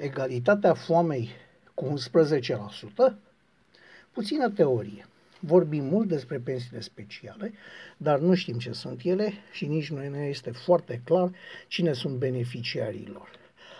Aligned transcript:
egalitatea 0.00 0.74
foamei 0.74 1.30
cu 1.74 1.94
11%, 3.10 3.14
puțină 4.12 4.50
teorie. 4.50 5.06
Vorbim 5.40 5.84
mult 5.84 6.08
despre 6.08 6.38
pensiile 6.38 6.80
speciale, 6.80 7.52
dar 7.96 8.18
nu 8.18 8.34
știm 8.34 8.58
ce 8.58 8.72
sunt 8.72 9.00
ele 9.04 9.32
și 9.52 9.66
nici 9.66 9.90
nu 9.90 10.08
ne 10.08 10.26
este 10.26 10.50
foarte 10.50 11.00
clar 11.04 11.30
cine 11.68 11.92
sunt 11.92 12.16
beneficiarii 12.16 13.10
lor. 13.12 13.30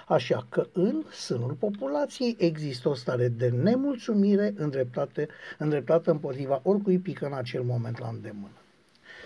Așa 0.07 0.47
că 0.49 0.69
în 0.73 1.05
sânul 1.11 1.53
populației 1.53 2.37
există 2.39 2.89
o 2.89 2.95
stare 2.95 3.29
de 3.29 3.49
nemulțumire 3.49 4.53
îndreptată, 4.57 5.27
îndreptată 5.59 6.11
împotriva 6.11 6.61
oricui 6.63 6.99
pică 6.99 7.27
în 7.27 7.33
acel 7.33 7.63
moment 7.63 7.99
la 7.99 8.09
îndemână. 8.09 8.61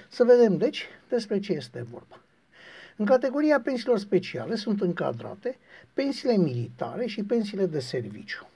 Să 0.09 0.25
vedem, 0.25 0.57
deci, 0.57 0.87
despre 1.09 1.39
ce 1.39 1.53
este 1.53 1.87
vorba. 1.91 2.21
În 2.97 3.05
categoria 3.05 3.61
pensiilor 3.61 3.99
speciale 3.99 4.55
sunt 4.55 4.81
încadrate 4.81 5.57
pensiile 5.95 6.37
militare 6.37 7.07
și 7.07 7.23
pensiile 7.23 7.67
de 7.67 7.81
serviciu. 7.81 8.49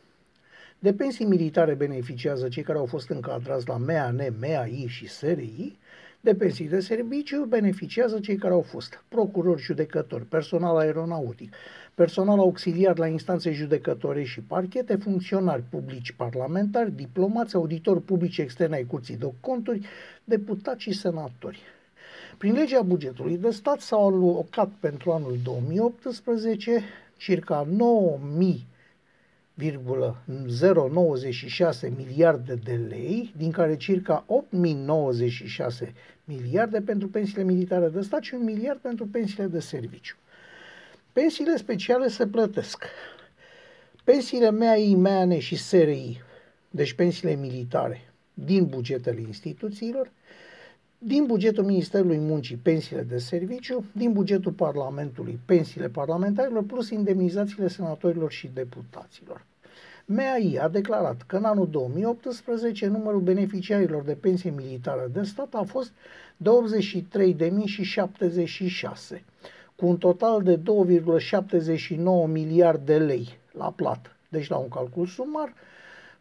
De 0.79 0.93
pensii 0.93 1.25
militare 1.25 1.75
beneficiază 1.75 2.49
cei 2.49 2.63
care 2.63 2.79
au 2.79 2.87
fost 2.87 3.09
încadrați 3.09 3.69
la 3.69 3.77
MEAN, 3.77 4.35
MEAI 4.39 4.87
și 4.89 5.09
SRI, 5.09 5.79
de 6.21 6.35
pensii 6.35 6.69
de 6.69 6.81
serviciu 6.81 7.45
beneficiază 7.45 8.21
cei 8.21 8.37
care 8.37 8.53
au 8.53 8.63
fost 8.63 9.05
procurori, 9.09 9.63
judecători, 9.63 10.25
personal 10.25 10.77
aeronautic, 10.77 11.55
personal 11.95 12.39
auxiliar 12.39 12.99
la 12.99 13.07
instanțe 13.07 13.53
judecătoare 13.53 14.23
și 14.23 14.41
parchete, 14.41 14.97
funcționari 14.97 15.63
publici 15.71 16.13
parlamentari, 16.13 16.93
diplomați, 16.93 17.55
auditori 17.55 18.03
publici 18.03 18.39
externe 18.39 18.75
ai 18.75 18.85
Curții 18.85 19.17
de 19.17 19.33
Conturi, 19.41 19.87
deputați 20.25 20.83
și 20.83 20.93
senatori. 20.93 21.63
Prin 22.39 22.53
legea 22.53 22.83
bugetului 22.83 23.37
de 23.37 23.51
stat 23.51 23.81
s-au 23.81 24.07
alocat 24.07 24.71
pentru 24.81 25.11
anul 25.11 25.39
2018 25.43 26.85
circa 27.17 27.67
9.000 27.67 28.69
096 30.91 31.93
miliarde 31.97 32.55
de 32.55 32.73
lei, 32.89 33.33
din 33.37 33.51
care 33.51 33.77
circa 33.77 34.25
8.096 35.87 35.93
miliarde 36.25 36.81
pentru 36.81 37.09
pensiile 37.09 37.43
militare 37.43 37.89
de 37.89 38.01
stat 38.01 38.23
și 38.23 38.35
un 38.35 38.45
miliard 38.45 38.79
pentru 38.79 39.07
pensiile 39.07 39.47
de 39.47 39.61
serviciu. 39.61 40.17
Pensiile 41.13 41.57
speciale 41.57 42.09
se 42.09 42.27
plătesc. 42.27 42.85
Pensiile 44.05 44.51
MEAI, 44.51 44.95
MEANE 44.95 45.39
și 45.39 45.57
SRI, 45.57 46.21
deci 46.71 46.93
pensiile 46.93 47.35
militare, 47.35 48.13
din 48.35 48.67
bugetele 48.67 49.21
instituțiilor, 49.21 50.11
din 50.99 51.27
bugetul 51.27 51.65
Ministerului 51.65 52.19
Muncii 52.19 52.57
pensiile 52.57 53.03
de 53.03 53.19
serviciu, 53.19 53.85
din 53.93 54.13
bugetul 54.13 54.53
Parlamentului 54.53 55.39
pensiile 55.45 55.89
parlamentarilor, 55.89 56.63
plus 56.63 56.91
indemnizațiile 56.91 57.69
senatorilor 57.69 58.31
și 58.31 58.51
deputaților. 58.55 59.45
MEAI 60.05 60.59
a 60.61 60.69
declarat 60.69 61.23
că 61.27 61.37
în 61.37 61.45
anul 61.45 61.69
2018 61.71 62.87
numărul 62.87 63.21
beneficiarilor 63.21 64.03
de 64.03 64.15
pensie 64.15 64.51
militară 64.51 65.11
de 65.13 65.23
stat 65.23 65.55
a 65.55 65.63
fost 65.63 65.93
de 66.37 66.51
83.076, 69.19 69.23
cu 69.77 69.87
un 69.87 69.97
total 69.97 70.43
de 70.43 70.59
2,79 70.59 70.67
miliarde 72.27 72.99
de 72.99 73.05
lei 73.05 73.39
la 73.53 73.71
plată. 73.71 74.11
Deci 74.29 74.49
la 74.49 74.57
un 74.57 74.69
calcul 74.69 75.07
sumar, 75.07 75.55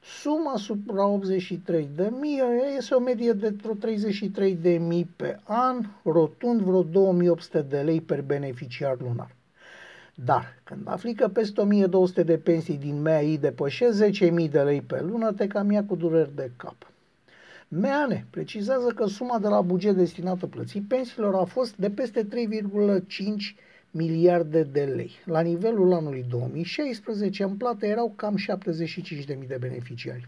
Suma 0.08 0.58
supra 0.58 1.06
83 1.06 1.90
de 1.96 2.12
mii 2.20 2.42
este 2.78 2.94
o 2.96 3.00
medie 3.00 3.32
de 3.32 3.50
vreo 3.62 3.74
33 3.74 4.56
de 4.56 4.70
mii 4.70 5.10
pe 5.16 5.40
an, 5.44 5.86
rotund 6.04 6.62
vreo 6.62 6.84
2800 6.84 7.62
de 7.62 7.82
lei 7.82 8.02
per 8.02 8.22
beneficiar 8.22 8.98
lunar. 9.02 9.36
Dar 10.16 10.60
când 10.64 10.82
afli 10.86 11.14
că 11.14 11.28
peste 11.28 11.62
1200 11.62 12.24
de 12.24 12.38
pensii 12.38 12.78
din 12.78 13.02
MEAI 13.02 13.38
depășesc 13.38 14.04
10.000 14.04 14.50
de 14.52 14.62
lei 14.62 14.82
pe 14.82 15.02
lună, 15.02 15.32
te 15.34 15.48
cam 15.48 15.72
ia 15.72 15.84
cu 15.84 15.96
dureri 15.96 16.36
de 16.36 16.52
cap. 16.58 16.92
MEANE 17.68 18.26
precizează 18.30 18.88
că 18.88 19.06
suma 19.06 19.40
de 19.40 19.48
la 19.48 19.62
buget 19.62 19.96
destinată 19.96 20.46
plății 20.46 20.82
pensiilor 20.82 21.36
a 21.36 21.44
fost 21.44 21.76
de 21.76 21.90
peste 21.90 22.28
3,5 22.28 22.30
miliarde 23.92 24.64
de 24.64 24.84
lei. 24.84 25.12
La 25.26 25.42
nivelul 25.42 25.94
anului 25.94 26.26
2016, 26.30 27.44
în 27.44 27.56
plată 27.56 27.86
erau 27.86 28.14
cam 28.16 28.36
75.000 28.38 29.48
de 29.48 29.58
beneficiari. 29.60 30.28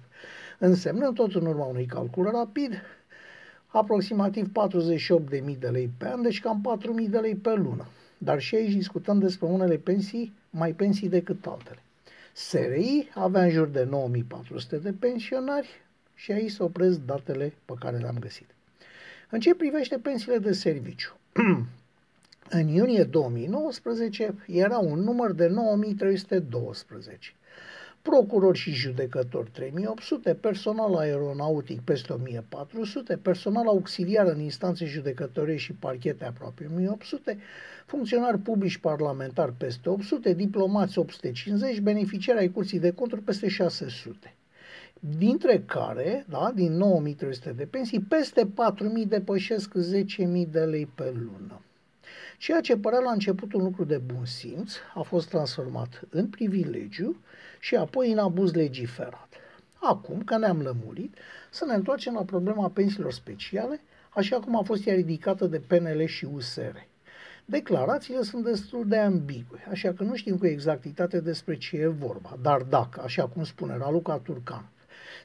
Însemnând 0.59 1.16
tot 1.16 1.36
în 1.36 1.46
urma 1.46 1.66
unui 1.66 1.86
calcul 1.86 2.30
rapid, 2.31 2.81
aproximativ 3.68 4.52
48.000 5.52 5.59
de 5.59 5.68
lei 5.68 5.90
pe 5.97 6.08
an, 6.08 6.22
deci 6.22 6.40
cam 6.40 6.80
4.000 7.03 7.09
de 7.09 7.18
lei 7.18 7.36
pe 7.36 7.53
lună. 7.53 7.88
Dar 8.18 8.40
și 8.40 8.56
aici 8.56 8.74
discutăm 8.74 9.20
despre 9.20 9.47
unele 9.47 9.76
pensii, 9.76 10.34
mai 10.50 10.74
pensii 10.74 11.09
decât 11.09 11.46
altele. 11.46 11.80
SRI 12.34 13.09
avea 13.14 13.44
în 13.44 13.50
jur 13.50 13.68
de 13.68 13.84
9400 13.84 14.78
de 14.78 14.94
pensionari 15.00 15.70
și 16.16 16.31
aici 16.31 16.52
se 16.52 16.64
opresc 16.64 17.00
datele 17.00 17.53
pe 17.66 17.74
care 17.80 17.97
le-am 17.97 18.18
găsit. 18.20 18.47
În 19.30 19.40
ce 19.40 19.56
privește 19.56 19.97
pensiile 19.97 20.38
de 20.38 20.52
serviciu, 20.52 21.18
În 22.52 22.68
iunie 22.68 23.04
2019 23.04 24.36
era 24.48 24.78
un 24.78 25.00
număr 25.00 25.32
de 25.32 25.48
9312. 25.48 27.34
Procurori 28.02 28.58
și 28.58 28.72
judecători 28.72 29.50
3800, 29.52 30.34
personal 30.34 30.96
aeronautic 30.96 31.82
peste 31.82 32.14
1400, 32.14 33.18
personal 33.18 33.68
auxiliar 33.68 34.28
în 34.28 34.40
instanțe 34.40 34.86
judecătorie 34.86 35.56
și 35.56 35.74
parchete 35.74 36.26
aproape 36.26 36.68
1800, 36.72 37.38
funcționari 37.86 38.38
publici 38.38 38.78
parlamentari 38.78 39.54
peste 39.58 39.90
800, 39.90 40.34
diplomați 40.34 41.00
850, 41.00 41.80
beneficiari 41.80 42.40
ai 42.40 42.52
curții 42.52 42.80
de 42.80 42.92
conturi 42.92 43.22
peste 43.22 43.48
600 43.48 44.34
dintre 45.18 45.64
care, 45.66 46.26
da, 46.30 46.52
din 46.56 46.78
9300 46.78 47.52
de 47.52 47.66
pensii, 47.66 48.00
peste 48.00 48.46
4000 48.46 49.06
depășesc 49.06 49.72
10.000 49.78 50.50
de 50.52 50.59
lei 50.59 50.86
pe 50.96 51.14
lună. 51.14 51.62
Ceea 52.38 52.62
ce 52.62 52.78
părea 52.78 53.00
la 53.00 53.12
început 53.12 53.54
un 53.54 53.64
lucru 53.64 53.84
de 53.84 53.98
bun 53.98 54.26
simț 54.26 54.74
a 54.94 55.02
fost 55.02 55.30
transformat 55.30 56.02
în 56.10 56.28
privilegiu 56.28 57.22
și 57.60 57.76
apoi 57.76 58.12
în 58.12 58.18
abuz 58.18 58.54
legiferat. 58.54 59.30
Acum 59.82 60.22
că 60.24 60.38
ne-am 60.38 60.62
lămurit, 60.62 61.18
să 61.50 61.66
ne 61.66 61.74
întoarcem 61.74 62.14
la 62.14 62.24
problema 62.24 62.70
pensiilor 62.70 63.12
speciale, 63.12 63.82
așa 64.09 64.40
cum 64.40 64.58
a 64.58 64.62
fost 64.62 64.88
ea 64.88 64.96
ridicată 64.96 65.46
de 65.46 65.59
PNL 65.59 66.06
și 66.06 66.26
USR. 66.26 66.76
Declarațiile 67.46 68.22
sunt 68.22 68.44
destul 68.44 68.88
de 68.88 68.98
ambigue, 68.98 69.68
așa 69.70 69.94
că 69.94 70.04
nu 70.04 70.16
știm 70.16 70.38
cu 70.38 70.46
exactitate 70.46 71.20
despre 71.20 71.58
ce 71.58 71.78
e 71.78 71.88
vorba. 71.88 72.38
Dar 72.42 72.62
dacă, 72.62 73.02
așa 73.02 73.28
cum 73.28 73.44
spune 73.44 73.78
Raluca 73.78 74.18
Turcan, 74.18 74.70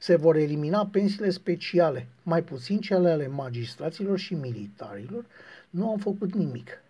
se 0.00 0.16
vor 0.16 0.36
elimina 0.36 0.86
pensiile 0.86 1.30
speciale, 1.30 2.06
mai 2.22 2.42
puțin 2.42 2.80
cele 2.80 3.10
ale 3.10 3.26
magistraților 3.26 4.18
și 4.18 4.34
militarilor, 4.34 5.24
nu 5.74 5.88
au 5.88 5.96
făcut 6.00 6.34
nimic. 6.34 6.82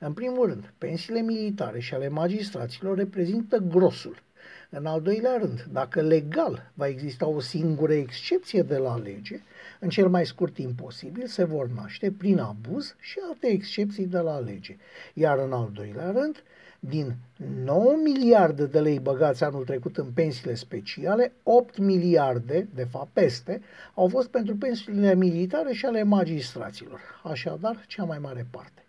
În 0.00 0.12
primul 0.12 0.46
rând, 0.46 0.72
pensiile 0.78 1.20
militare 1.20 1.80
și 1.80 1.94
ale 1.94 2.08
magistraților 2.08 2.96
reprezintă 2.96 3.56
grosul. 3.56 4.22
În 4.70 4.86
al 4.86 5.02
doilea 5.02 5.36
rând, 5.36 5.66
dacă 5.72 6.00
legal 6.02 6.70
va 6.74 6.86
exista 6.86 7.26
o 7.26 7.40
singură 7.40 7.92
excepție 7.92 8.62
de 8.62 8.76
la 8.76 8.96
lege, 8.96 9.40
în 9.80 9.88
cel 9.88 10.08
mai 10.08 10.26
scurt 10.26 10.54
timp 10.54 10.80
posibil 10.80 11.26
se 11.26 11.44
vor 11.44 11.68
naște 11.68 12.12
prin 12.12 12.38
abuz 12.38 12.96
și 13.00 13.18
alte 13.28 13.46
excepții 13.46 14.06
de 14.06 14.18
la 14.18 14.38
lege. 14.38 14.76
Iar 15.14 15.38
în 15.38 15.52
al 15.52 15.70
doilea 15.72 16.10
rând, 16.10 16.42
din 16.78 17.14
9 17.64 17.96
miliarde 18.02 18.66
de 18.66 18.80
lei 18.80 18.98
băgați 18.98 19.44
anul 19.44 19.64
trecut 19.64 19.96
în 19.96 20.10
pensiile 20.14 20.54
speciale, 20.54 21.32
8 21.42 21.78
miliarde, 21.78 22.68
de 22.74 22.84
fapt 22.84 23.08
peste, 23.12 23.60
au 23.94 24.08
fost 24.08 24.28
pentru 24.28 24.56
pensiile 24.56 25.14
militare 25.14 25.72
și 25.72 25.86
ale 25.86 26.02
magistraților. 26.02 27.00
Așadar, 27.22 27.84
cea 27.86 28.04
mai 28.04 28.18
mare 28.18 28.46
parte 28.50 28.82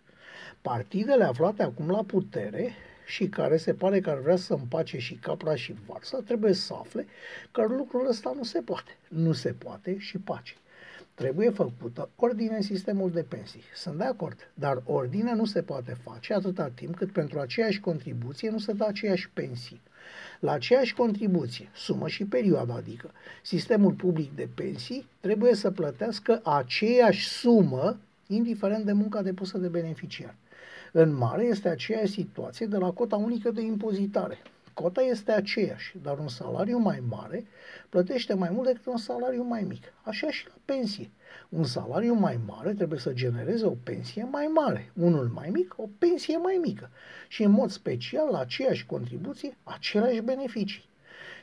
partidele 0.62 1.24
aflate 1.24 1.62
acum 1.62 1.90
la 1.90 2.02
putere 2.02 2.72
și 3.06 3.28
care 3.28 3.56
se 3.56 3.74
pare 3.74 4.00
că 4.00 4.10
ar 4.10 4.18
vrea 4.18 4.36
să 4.36 4.52
împace 4.52 4.98
și 4.98 5.14
capra 5.14 5.54
și 5.54 5.74
varsa, 5.86 6.18
trebuie 6.24 6.52
să 6.52 6.74
afle 6.78 7.06
că 7.50 7.66
lucrul 7.68 8.08
ăsta 8.08 8.32
nu 8.36 8.42
se 8.42 8.60
poate. 8.60 8.96
Nu 9.08 9.32
se 9.32 9.52
poate 9.52 9.98
și 9.98 10.18
pace. 10.18 10.54
Trebuie 11.20 11.50
făcută 11.50 12.08
ordine 12.16 12.56
în 12.56 12.62
sistemul 12.62 13.10
de 13.10 13.22
pensii. 13.22 13.62
Sunt 13.74 13.96
de 13.98 14.04
acord, 14.04 14.50
dar 14.54 14.82
ordine 14.86 15.34
nu 15.34 15.44
se 15.44 15.62
poate 15.62 15.96
face 16.02 16.34
atâta 16.34 16.70
timp 16.74 16.96
cât 16.96 17.12
pentru 17.12 17.38
aceeași 17.38 17.80
contribuție 17.80 18.50
nu 18.50 18.58
se 18.58 18.72
dă 18.72 18.84
aceeași 18.84 19.30
pensii. 19.30 19.80
La 20.38 20.52
aceeași 20.52 20.94
contribuție, 20.94 21.68
sumă 21.74 22.08
și 22.08 22.24
perioadă, 22.24 22.72
adică 22.72 23.10
sistemul 23.42 23.92
public 23.92 24.34
de 24.36 24.48
pensii 24.54 25.06
trebuie 25.20 25.54
să 25.54 25.70
plătească 25.70 26.40
aceeași 26.44 27.28
sumă, 27.28 27.98
indiferent 28.26 28.84
de 28.84 28.92
munca 28.92 29.22
depusă 29.22 29.58
de 29.58 29.68
beneficiar. 29.68 30.34
În 30.92 31.14
mare 31.14 31.44
este 31.44 31.68
aceeași 31.68 32.12
situație 32.12 32.66
de 32.66 32.76
la 32.76 32.90
cota 32.90 33.16
unică 33.16 33.50
de 33.50 33.60
impozitare. 33.60 34.38
Cota 34.74 35.02
este 35.02 35.32
aceeași, 35.32 35.98
dar 36.02 36.18
un 36.18 36.28
salariu 36.28 36.78
mai 36.78 37.02
mare 37.08 37.46
plătește 37.88 38.34
mai 38.34 38.50
mult 38.52 38.66
decât 38.66 38.86
un 38.86 38.96
salariu 38.96 39.42
mai 39.42 39.62
mic. 39.62 39.92
Așa 40.02 40.30
și 40.30 40.46
la 40.46 40.54
pensie. 40.64 41.10
Un 41.48 41.64
salariu 41.64 42.14
mai 42.14 42.40
mare 42.46 42.74
trebuie 42.74 42.98
să 42.98 43.12
genereze 43.12 43.66
o 43.66 43.76
pensie 43.82 44.28
mai 44.30 44.46
mare, 44.46 44.92
unul 44.94 45.30
mai 45.34 45.50
mic, 45.50 45.74
o 45.76 45.88
pensie 45.98 46.36
mai 46.36 46.58
mică 46.62 46.90
și 47.28 47.42
în 47.42 47.50
mod 47.50 47.70
special 47.70 48.28
la 48.30 48.38
aceeași 48.38 48.86
contribuție, 48.86 49.56
aceleași 49.62 50.20
beneficii. 50.20 50.88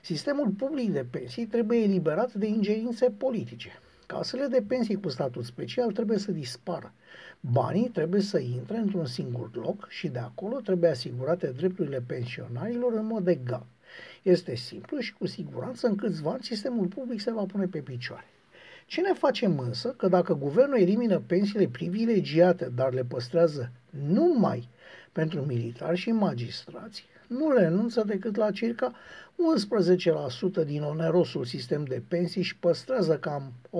Sistemul 0.01 0.49
public 0.49 0.91
de 0.91 1.05
pensii 1.11 1.45
trebuie 1.45 1.79
eliberat 1.79 2.33
de 2.33 2.45
ingerințe 2.45 3.09
politice. 3.09 3.79
Casele 4.07 4.45
de 4.47 4.61
pensii 4.67 4.99
cu 4.99 5.09
statut 5.09 5.45
special 5.45 5.91
trebuie 5.91 6.17
să 6.17 6.31
dispară. 6.31 6.93
Banii 7.39 7.89
trebuie 7.89 8.21
să 8.21 8.39
intre 8.39 8.77
într-un 8.77 9.05
singur 9.05 9.49
loc 9.55 9.87
și 9.89 10.07
de 10.07 10.19
acolo 10.19 10.59
trebuie 10.59 10.89
asigurate 10.89 11.47
drepturile 11.47 12.03
pensionarilor 12.07 12.93
în 12.93 13.05
mod 13.05 13.27
egal. 13.27 13.65
Este 14.21 14.55
simplu 14.55 14.99
și 14.99 15.13
cu 15.13 15.27
siguranță 15.27 15.87
în 15.87 15.95
câțiva 15.95 16.31
ani 16.31 16.43
sistemul 16.43 16.85
public 16.85 17.19
se 17.19 17.31
va 17.31 17.43
pune 17.43 17.65
pe 17.65 17.79
picioare. 17.79 18.25
Ce 18.85 19.01
ne 19.01 19.13
facem 19.13 19.59
însă 19.59 19.89
că 19.97 20.07
dacă 20.07 20.33
guvernul 20.33 20.77
elimină 20.77 21.19
pensiile 21.19 21.67
privilegiate, 21.67 22.71
dar 22.75 22.93
le 22.93 23.03
păstrează 23.03 23.71
numai 23.89 24.69
pentru 25.11 25.41
militari 25.41 25.97
și 25.97 26.11
magistrați, 26.11 27.05
nu 27.27 27.51
renunță 27.51 28.03
decât 28.05 28.35
la 28.35 28.51
circa 28.51 28.93
11% 30.61 30.65
din 30.65 30.81
onerosul 30.81 31.45
sistem 31.45 31.83
de 31.83 32.01
pensii 32.07 32.41
și 32.41 32.57
păstrează 32.57 33.17
cam 33.17 33.51
89% 33.69 33.73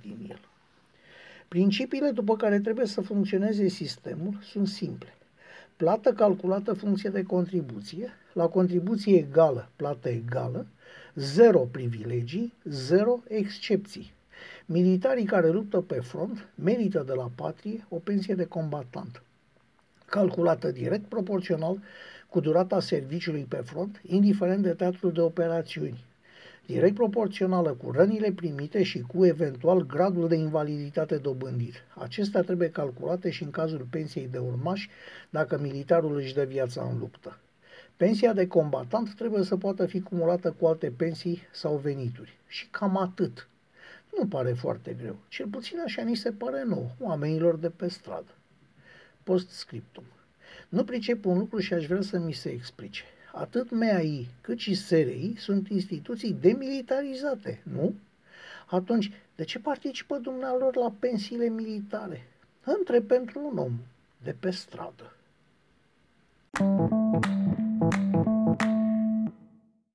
din 0.00 0.26
el. 0.28 0.40
Principiile 1.48 2.10
după 2.10 2.36
care 2.36 2.60
trebuie 2.60 2.86
să 2.86 3.00
funcționeze 3.00 3.68
sistemul 3.68 4.38
sunt 4.42 4.68
simple. 4.68 5.14
Plată 5.76 6.12
calculată 6.12 6.72
funcție 6.72 7.10
de 7.10 7.22
contribuție, 7.22 8.10
la 8.32 8.46
contribuție 8.46 9.16
egală, 9.16 9.68
plată 9.76 10.08
egală, 10.08 10.66
zero 11.14 11.58
privilegii, 11.58 12.52
zero 12.64 13.20
excepții. 13.28 14.12
Militarii 14.66 15.24
care 15.24 15.50
luptă 15.50 15.80
pe 15.80 16.00
front 16.00 16.48
merită 16.54 17.02
de 17.06 17.12
la 17.12 17.30
patrie 17.34 17.86
o 17.88 17.96
pensie 17.96 18.34
de 18.34 18.44
combatant, 18.44 19.22
calculată 20.08 20.70
direct 20.70 21.04
proporțional 21.08 21.78
cu 22.28 22.40
durata 22.40 22.80
serviciului 22.80 23.46
pe 23.48 23.56
front, 23.56 24.00
indiferent 24.02 24.62
de 24.62 24.72
teatrul 24.72 25.12
de 25.12 25.20
operațiuni, 25.20 26.04
direct 26.66 26.94
proporțională 26.94 27.72
cu 27.72 27.90
rănile 27.90 28.32
primite 28.32 28.82
și 28.82 29.00
cu 29.00 29.24
eventual 29.24 29.86
gradul 29.86 30.28
de 30.28 30.34
invaliditate 30.34 31.16
dobândit. 31.16 31.74
Acestea 31.94 32.42
trebuie 32.42 32.70
calculate 32.70 33.30
și 33.30 33.42
în 33.42 33.50
cazul 33.50 33.86
pensiei 33.90 34.28
de 34.30 34.38
urmași 34.38 34.88
dacă 35.30 35.58
militarul 35.58 36.16
își 36.16 36.34
dă 36.34 36.44
viața 36.44 36.88
în 36.92 36.98
luptă. 36.98 37.38
Pensia 37.96 38.32
de 38.32 38.46
combatant 38.46 39.14
trebuie 39.14 39.42
să 39.42 39.56
poată 39.56 39.86
fi 39.86 40.00
cumulată 40.00 40.54
cu 40.58 40.66
alte 40.66 40.92
pensii 40.96 41.42
sau 41.52 41.76
venituri. 41.76 42.38
Și 42.46 42.66
cam 42.70 42.96
atât. 42.96 43.48
Nu 44.18 44.26
pare 44.26 44.52
foarte 44.52 44.96
greu. 45.00 45.16
Cel 45.28 45.46
puțin 45.46 45.80
așa 45.84 46.02
ni 46.02 46.16
se 46.16 46.32
pare 46.32 46.64
nou, 46.64 46.90
oamenilor 47.00 47.56
de 47.56 47.70
pe 47.70 47.88
stradă. 47.88 48.34
Post-scriptum. 49.28 50.04
Nu 50.68 50.84
pricep 50.84 51.24
un 51.24 51.38
lucru 51.38 51.58
și 51.58 51.74
aș 51.74 51.86
vrea 51.86 52.00
să 52.00 52.18
mi 52.18 52.32
se 52.32 52.48
explice. 52.50 53.02
Atât 53.32 53.70
MEAI 53.70 54.28
cât 54.40 54.58
și 54.58 54.74
SRI 54.74 55.34
sunt 55.38 55.68
instituții 55.68 56.32
demilitarizate, 56.32 57.62
nu? 57.72 57.94
Atunci, 58.66 59.12
de 59.36 59.44
ce 59.44 59.58
participă 59.58 60.16
dumnealor 60.16 60.76
la 60.76 60.92
pensiile 60.98 61.48
militare? 61.48 62.28
Între 62.64 63.00
pentru 63.00 63.50
un 63.52 63.58
om 63.58 63.72
de 64.22 64.34
pe 64.40 64.50
stradă. 64.50 65.12
thank 66.52 66.90
you 66.90 67.07